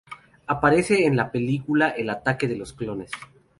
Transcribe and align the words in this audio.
Aparece 0.47 1.05
en 1.05 1.15
la 1.15 1.31
película 1.31 1.89
"El 1.89 2.09
ataque 2.09 2.47
de 2.47 2.55
los 2.57 2.73
clones". 2.73 3.11